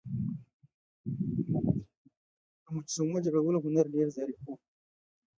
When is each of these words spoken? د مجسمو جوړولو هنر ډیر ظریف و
د 2.63 2.65
مجسمو 2.75 3.17
جوړولو 3.25 3.63
هنر 3.65 3.85
ډیر 3.95 4.07
ظریف 4.15 4.39
و 4.45 4.47